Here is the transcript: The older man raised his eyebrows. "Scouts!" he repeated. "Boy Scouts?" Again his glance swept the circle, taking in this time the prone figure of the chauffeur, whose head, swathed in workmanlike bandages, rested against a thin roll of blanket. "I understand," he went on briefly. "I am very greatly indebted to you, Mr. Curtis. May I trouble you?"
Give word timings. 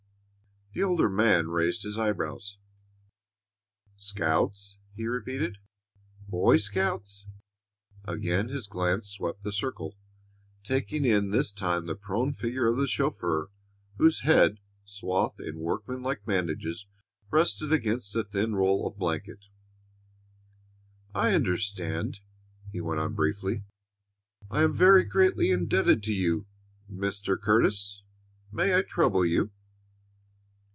The 0.73 0.83
older 0.83 1.09
man 1.09 1.49
raised 1.49 1.83
his 1.83 1.97
eyebrows. 1.99 2.57
"Scouts!" 3.97 4.77
he 4.95 5.05
repeated. 5.05 5.57
"Boy 6.29 6.55
Scouts?" 6.55 7.25
Again 8.05 8.47
his 8.47 8.67
glance 8.67 9.09
swept 9.09 9.43
the 9.43 9.51
circle, 9.51 9.97
taking 10.63 11.03
in 11.03 11.31
this 11.31 11.51
time 11.51 11.87
the 11.87 11.95
prone 11.95 12.31
figure 12.31 12.67
of 12.69 12.77
the 12.77 12.87
chauffeur, 12.87 13.49
whose 13.97 14.21
head, 14.21 14.59
swathed 14.85 15.41
in 15.41 15.59
workmanlike 15.59 16.23
bandages, 16.23 16.87
rested 17.29 17.73
against 17.73 18.15
a 18.15 18.23
thin 18.23 18.55
roll 18.55 18.87
of 18.87 18.97
blanket. 18.97 19.43
"I 21.13 21.33
understand," 21.33 22.21
he 22.71 22.79
went 22.79 23.01
on 23.01 23.13
briefly. 23.13 23.65
"I 24.49 24.63
am 24.63 24.73
very 24.73 25.03
greatly 25.03 25.51
indebted 25.51 26.01
to 26.03 26.13
you, 26.13 26.47
Mr. 26.89 27.37
Curtis. 27.37 28.03
May 28.53 28.73
I 28.73 28.83
trouble 28.83 29.25
you?" 29.25 29.51